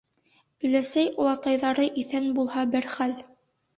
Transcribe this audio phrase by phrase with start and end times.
[0.69, 3.15] —Оләсәй-олатайҙары иҫән булһа бер хәл...